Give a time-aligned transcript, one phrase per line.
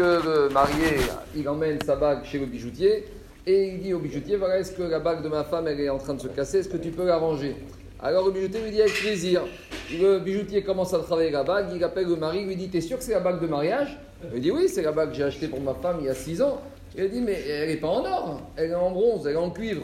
[0.00, 0.96] que le marié,
[1.36, 3.04] il emmène sa bague chez le bijoutier
[3.46, 5.90] et il dit au bijoutier voilà, est-ce que la bague de ma femme elle est
[5.90, 7.54] en train de se casser Est-ce que tu peux la ranger?
[8.02, 9.42] Alors le bijoutier lui dit avec plaisir.
[9.92, 12.96] Le bijoutier commence à travailler la bague, il appelle le mari, lui dit T'es sûr
[12.96, 13.98] que c'est la bague de mariage?
[14.34, 16.14] Il dit Oui, c'est la bague que j'ai achetée pour ma femme il y a
[16.14, 16.62] 6 ans.
[16.96, 19.50] Il dit Mais elle n'est pas en or, elle est en bronze, elle est en
[19.50, 19.82] cuivre.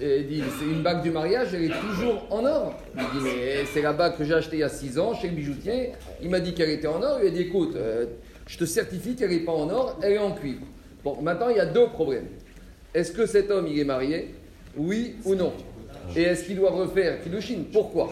[0.00, 2.72] Et il dit, c'est une bague du mariage, elle est toujours en or.
[2.96, 5.28] Il dit, mais c'est la bague que j'ai achetée il y a 6 ans chez
[5.28, 5.92] le bijoutier.
[6.22, 7.18] Il m'a dit qu'elle était en or.
[7.22, 8.06] Il a dit, écoute, euh,
[8.50, 10.62] je te certifie qu'elle n'est pas en or, elle est en cuivre.
[11.04, 12.26] Bon, maintenant, il y a deux problèmes.
[12.92, 14.34] Est-ce que cet homme, il est marié?
[14.76, 15.52] Oui ou non?
[16.16, 17.62] Et est-ce qu'il doit refaire Kiddushin?
[17.72, 18.10] Pourquoi?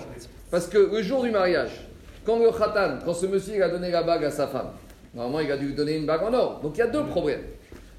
[0.49, 1.89] Parce que le jour du mariage,
[2.25, 4.69] quand le khatan, quand ce monsieur a donné la bague à sa femme,
[5.13, 6.61] normalement, il a dû lui donner une bague en or.
[6.63, 7.43] Donc, il y a deux problèmes.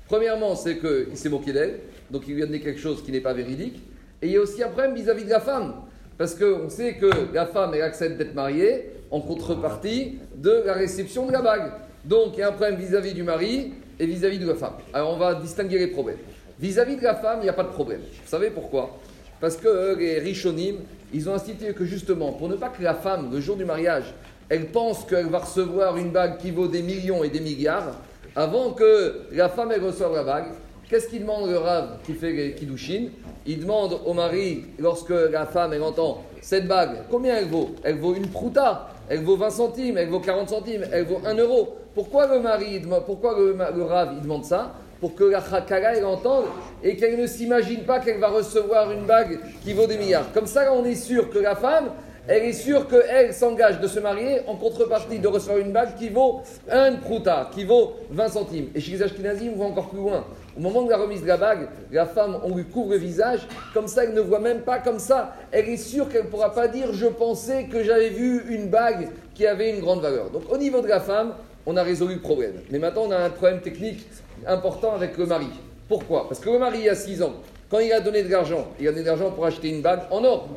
[0.08, 1.82] Premièrement, c'est qu'il s'est moqué d'elle.
[2.10, 3.82] Donc il lui a donné quelque chose qui n'est pas véridique.
[4.22, 5.74] Et il y a aussi un problème vis-à-vis de la femme.
[6.18, 11.28] Parce qu'on sait que la femme, elle accepte d'être mariée en contrepartie de la réception
[11.28, 11.72] de la bague.
[12.06, 14.76] Donc il y a un problème vis-à-vis du mari et vis-à-vis de la femme.
[14.94, 16.20] Alors on va distinguer les problèmes.
[16.60, 18.02] Vis-à-vis de la femme, il n'y a pas de problème.
[18.02, 19.00] Vous savez pourquoi?
[19.40, 20.76] Parce que les richonim,
[21.14, 24.14] ils ont institué que justement, pour ne pas que la femme, le jour du mariage,
[24.50, 27.96] elle pense qu'elle va recevoir une bague qui vaut des millions et des milliards,
[28.36, 30.48] avant que la femme elle reçoive la bague,
[30.90, 33.10] Qu'est-ce qu'il demande le Rav qui fait les Kiddushin
[33.46, 37.76] Il demande au mari, lorsque la femme entend cette bague, combien elle vaut?
[37.84, 41.36] Elle vaut une prouta, elle vaut 20 centimes, elle vaut 40 centimes, elle vaut 1
[41.36, 41.78] euro.
[41.94, 44.74] Pourquoi le mari, pourquoi le, le demande ça?
[45.00, 46.46] Pour que la Chakala elle entende
[46.84, 50.32] et qu'elle ne s'imagine pas qu'elle va recevoir une bague qui vaut des milliards.
[50.34, 51.90] Comme ça, on est sûr que la femme,
[52.28, 56.10] elle est sûre qu'elle s'engage de se marier en contrepartie de recevoir une bague qui
[56.10, 58.70] vaut un prouta, qui vaut 20 centimes.
[58.74, 60.26] Et chez les Ashkenazim, on va encore plus loin.
[60.60, 63.48] Au moment de la remise de la bague, la femme, on lui couvre le visage,
[63.74, 65.34] comme ça, elle ne voit même pas comme ça.
[65.54, 69.08] Elle est sûre qu'elle ne pourra pas dire Je pensais que j'avais vu une bague
[69.34, 70.30] qui avait une grande valeur.
[70.32, 71.34] Donc, au niveau de la femme,
[71.66, 72.56] on a résolu le problème.
[72.72, 74.06] Mais maintenant, on a un problème technique
[74.46, 75.48] important avec le mari.
[75.88, 76.28] Pourquoi?
[76.28, 77.36] Parce que le mari, il y a 6 ans,
[77.70, 80.02] quand il a donné de l'argent, il a donné de l'argent pour acheter une bague
[80.12, 80.50] en or.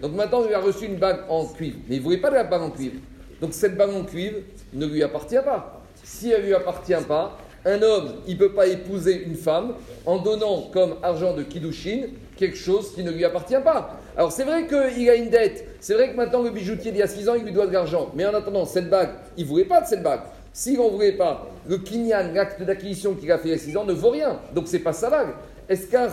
[0.00, 1.76] Donc maintenant, il a reçu une bague en cuivre.
[1.86, 2.96] Mais il ne voulait pas de la bague en cuivre.
[3.42, 4.38] Donc cette bague en cuivre
[4.72, 5.82] ne lui appartient pas.
[6.02, 9.74] Si elle ne lui appartient pas, un homme, il ne peut pas épouser une femme
[10.06, 13.98] en donnant comme argent de Kiddushin quelque chose qui ne lui appartient pas.
[14.16, 17.02] Alors c'est vrai qu'il a une dette, c'est vrai que maintenant le bijoutier d'il y
[17.02, 18.10] a 6 ans, il lui doit de l'argent.
[18.14, 20.20] Mais en attendant, cette bague, il ne voulait pas de cette bague.
[20.52, 23.76] S'il n'en voulait pas, le kinyan, l'acte d'acquisition qu'il a fait il y a 6
[23.76, 24.40] ans, ne vaut rien.
[24.54, 25.28] Donc c'est pas sa bague.
[25.68, 26.08] Est-ce qu'un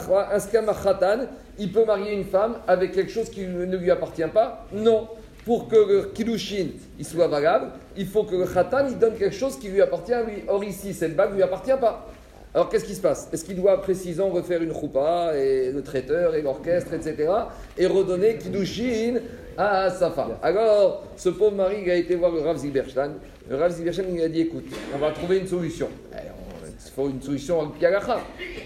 [1.57, 4.65] il peut marier une femme avec quelque chose qui ne lui appartient pas?
[4.71, 5.07] Non
[5.47, 6.67] pour que le kiddushin
[6.99, 10.11] il soit valable, il faut que le khatan il donne quelque chose qui lui appartient
[10.11, 10.43] à lui.
[10.49, 12.05] Or ici, cette bague ne lui appartient pas.
[12.53, 13.29] Alors qu'est-ce qui se passe?
[13.31, 17.29] Est-ce qu'il doit ans refaire une choupa et le traiteur et l'orchestre, etc.
[17.77, 19.21] et redonner kiddushin
[19.57, 20.33] à sa femme?
[20.43, 23.11] Alors, ce pauvre mari il a été voir le Rav Zilberstein.
[23.49, 25.87] Le Rav Zilberstein il a dit écoute, on va trouver une solution.
[26.13, 28.19] Il faut une solution avec Piagacha.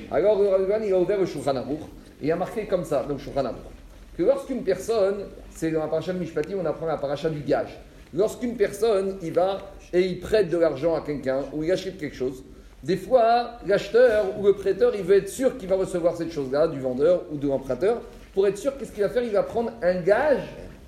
[0.10, 1.82] Alors le Rav il a ouvert le Shulchan Aruch
[2.24, 3.58] il a marqué comme ça, donc Shulchan Aruch,
[4.18, 7.80] que lorsqu'une personne c'est dans la paracha de Mishpati, on apprend la paracha du gage.
[8.14, 9.60] Lorsqu'une personne, il va
[9.94, 12.44] et il prête de l'argent à quelqu'un ou il achète quelque chose,
[12.84, 16.68] des fois, l'acheteur ou le prêteur, il veut être sûr qu'il va recevoir cette chose-là
[16.68, 18.02] du vendeur ou de l'emprunteur.
[18.34, 19.24] Pour être sûr, qu'est-ce qu'il va faire?
[19.24, 20.42] Il va prendre un gage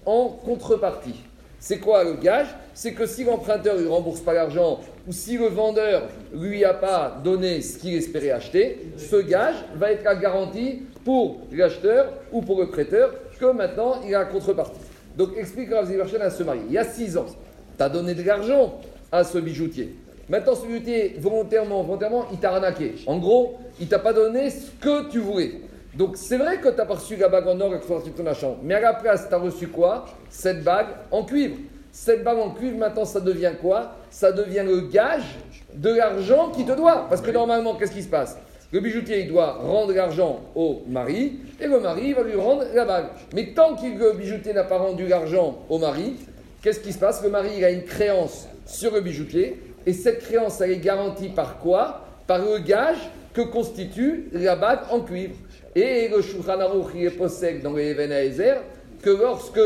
[0.05, 1.22] en contrepartie.
[1.59, 2.47] C'est quoi le gage?
[2.73, 7.22] C'est que si l'emprunteur ne rembourse pas l'argent ou si le vendeur lui a pas
[7.23, 12.59] donné ce qu'il espérait acheter, ce gage va être la garantie pour l'acheteur ou pour
[12.59, 14.80] le prêteur que maintenant il a la contrepartie.
[15.18, 16.64] Donc explique Rav Ziverchen à se marier.
[16.68, 17.25] Il y a 6 ans,
[17.78, 18.80] tu as donné de l'argent
[19.12, 19.96] à ce bijoutier.
[20.30, 22.96] Maintenant, ce bijoutier, volontairement, volontairement, il t'a arnaqué.
[23.08, 25.52] En gros, il t'a pas donné ce que tu voulais.
[25.96, 27.97] Donc c'est vrai que tu pas reçu la bague en or et que tu as
[27.97, 28.58] reçu ton argent.
[28.64, 30.06] Mais à la place, tu as reçu quoi?
[30.30, 31.58] Cette bague en cuivre.
[31.91, 33.91] Cette bague en cuivre, maintenant, ça devient quoi?
[34.09, 35.38] Ça devient le gage
[35.75, 37.06] de l'argent qui te doit.
[37.09, 38.38] Parce que normalement, qu'est-ce qui se passe?
[38.73, 42.85] Le bijoutier, il doit rendre l'argent au mari, et le mari va lui rendre la
[42.85, 43.06] bague.
[43.35, 46.16] Mais tant que le bijoutier n'a pas rendu l'argent au mari,
[46.63, 47.22] qu'est-ce qui se passe?
[47.23, 51.59] Le mari, a une créance sur le bijoutier, et cette créance, elle est garantie par
[51.59, 52.07] quoi?
[52.25, 52.97] Par le gage
[53.34, 55.35] que constitue la bague en cuivre.
[55.75, 58.55] Et le Shulchan Aruch, il est possède dans les Ezer
[59.03, 59.59] que lorsque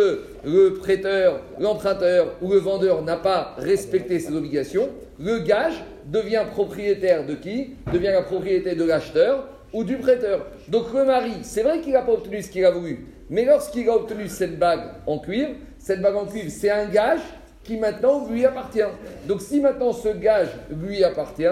[0.44, 4.89] le prêteur, l'emprunteur ou le vendeur n'a pas respecté ses obligations,
[5.19, 7.75] le gage devient propriétaire de qui?
[7.94, 10.48] Devient la propriété de l'acheteur ou du prêteur.
[10.69, 13.88] Donc le mari, c'est vrai qu'il n'a pas obtenu ce qu'il a voulu, mais lorsqu'il
[13.89, 17.22] a obtenu cette bague en cuivre, cette bague en cuivre, c'est un gage
[17.63, 18.80] qui maintenant lui appartient.
[19.28, 21.45] Donc si maintenant ce gage lui appartient,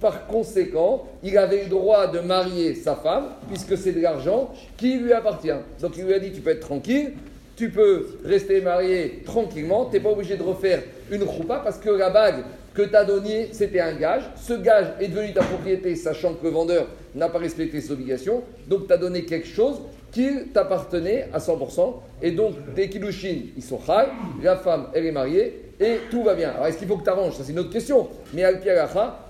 [0.00, 4.98] par conséquent, il avait le droit de marier sa femme, puisque c'est de l'argent qui
[4.98, 5.50] lui appartient.
[5.80, 7.12] Donc il lui a dit, tu peux être tranquille,
[7.56, 11.90] tu peux rester marié tranquillement, tu n'es pas obligé de refaire une roupa, parce que
[11.90, 12.44] la bague,
[12.78, 14.22] que tu as donné, c'était un gage.
[14.36, 16.86] Ce gage est devenu ta propriété, sachant que le vendeur
[17.16, 18.44] n'a pas respecté ses obligations.
[18.68, 19.80] Donc tu as donné quelque chose
[20.12, 21.94] qui t'appartenait à 100%.
[22.22, 24.08] Et donc tes kiddushin, ils sont high,
[24.42, 26.50] la femme, elle est mariée, et tout va bien.
[26.50, 28.08] Alors est-ce qu'il faut que tu arranges Ça, c'est une autre question.
[28.32, 28.60] Mais al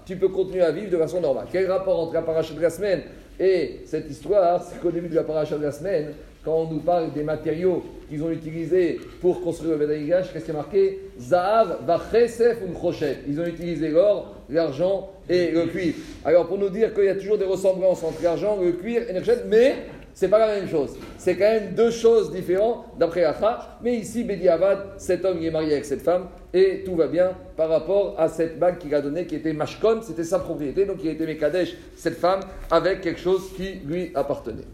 [0.09, 1.47] tu peux continuer à vivre de façon normale.
[1.53, 3.03] Quel rapport entre la paracha de la semaine
[3.39, 6.81] et cette histoire C'est qu'au début de la paracha de la semaine, quand on nous
[6.81, 11.81] parle des matériaux qu'ils ont utilisés pour construire le Bedaïgash, qu'est-ce qui est marqué Zahav,
[11.87, 12.91] Vachesef ou.
[13.29, 15.93] Ils ont utilisé l'or, l'argent et le cuir.
[16.25, 19.13] Alors pour nous dire qu'il y a toujours des ressemblances entre l'argent, le cuir et
[19.13, 19.75] le mais
[20.19, 20.97] c'est pas la même chose.
[21.17, 23.79] C'est quand même deux choses différentes d'après Acha.
[23.85, 27.31] Mais ici, Bedi Avad, cet homme est marié avec cette femme et tout va bien
[27.57, 30.87] par rapport à cette bague qu'il a donnée qui était Mashkon, c'était sa propriété.
[30.87, 34.65] Donc il a été Mekadesh, cette femme, avec quelque chose qui lui appartenait.